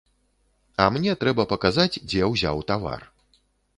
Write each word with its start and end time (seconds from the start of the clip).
А 0.85 0.87
мне 0.95 1.13
трэба 1.23 1.45
паказаць, 1.53 2.01
дзе 2.09 2.21
ўзяў 2.33 2.57
тавар. 2.73 3.01